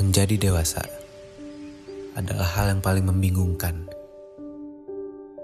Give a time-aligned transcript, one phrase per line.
[0.00, 0.80] Menjadi dewasa
[2.16, 3.84] adalah hal yang paling membingungkan.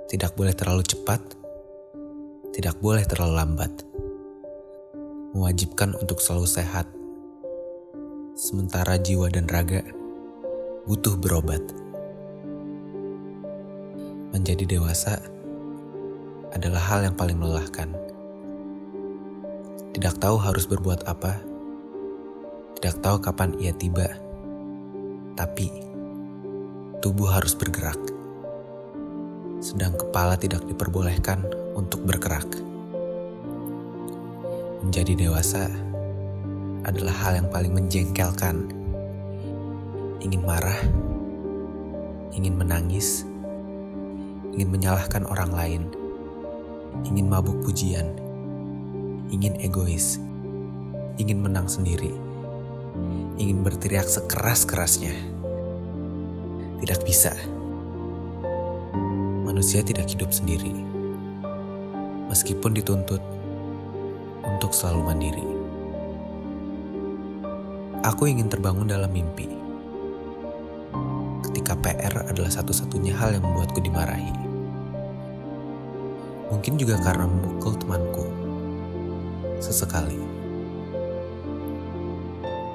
[0.08, 1.20] Tidak boleh terlalu cepat,
[2.56, 3.72] tidak boleh terlalu lambat.
[5.36, 6.88] Mewajibkan untuk selalu sehat,
[8.32, 9.84] sementara jiwa dan raga
[10.88, 11.60] butuh berobat.
[14.32, 15.35] Menjadi dewasa
[16.56, 17.92] adalah hal yang paling melelahkan.
[19.92, 21.36] Tidak tahu harus berbuat apa,
[22.80, 24.26] tidak tahu kapan ia tiba
[25.36, 25.68] tapi
[27.04, 28.00] tubuh harus bergerak,
[29.60, 31.44] sedang kepala tidak diperbolehkan
[31.76, 32.48] untuk bergerak.
[34.80, 35.68] Menjadi dewasa
[36.88, 38.72] adalah hal yang paling menjengkelkan.
[40.24, 40.80] Ingin marah,
[42.32, 43.28] ingin menangis,
[44.56, 45.82] ingin menyalahkan orang lain,
[47.04, 48.08] ingin mabuk pujian,
[49.28, 50.16] ingin egois,
[51.20, 52.26] ingin menang sendiri
[53.36, 55.12] ingin berteriak sekeras-kerasnya.
[56.80, 57.32] Tidak bisa.
[59.44, 60.72] Manusia tidak hidup sendiri.
[62.28, 63.22] Meskipun dituntut
[64.44, 65.46] untuk selalu mandiri.
[68.04, 69.48] Aku ingin terbangun dalam mimpi.
[71.48, 74.45] Ketika PR adalah satu-satunya hal yang membuatku dimarahi.
[76.46, 78.24] Mungkin juga karena memukul temanku.
[79.58, 80.20] Sesekali.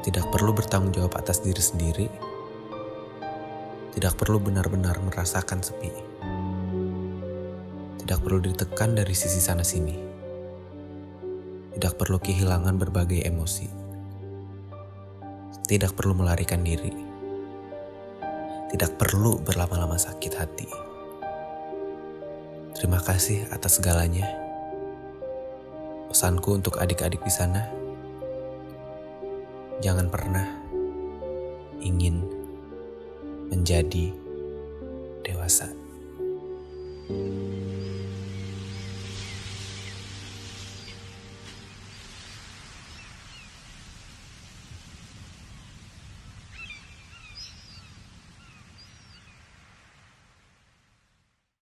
[0.02, 2.09] Tidak perlu bertanggung jawab atas diri sendiri,
[3.94, 5.94] tidak perlu benar-benar merasakan sepi,
[8.02, 9.94] tidak perlu ditekan dari sisi sana-sini,
[11.78, 13.69] tidak perlu kehilangan berbagai emosi,
[15.69, 16.91] tidak perlu melarikan diri,
[18.73, 20.91] tidak perlu berlama-lama sakit hati.
[22.82, 24.25] Terima kasih atas segalanya.
[26.09, 27.69] Pesanku untuk adik-adik di sana
[29.86, 30.50] jangan pernah
[31.78, 32.25] ingin
[33.53, 34.09] menjadi
[35.22, 35.70] dewasa.
[37.06, 37.60] thank you